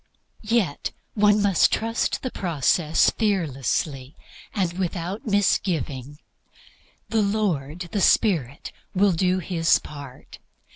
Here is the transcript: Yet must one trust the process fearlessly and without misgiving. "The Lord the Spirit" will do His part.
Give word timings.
Yet 0.41 0.89
must 1.13 1.43
one 1.43 1.53
trust 1.79 2.23
the 2.23 2.31
process 2.31 3.11
fearlessly 3.11 4.15
and 4.51 4.73
without 4.73 5.27
misgiving. 5.27 6.17
"The 7.09 7.21
Lord 7.21 7.81
the 7.91 8.01
Spirit" 8.01 8.71
will 8.95 9.11
do 9.11 9.37
His 9.37 9.77
part. 9.77 10.39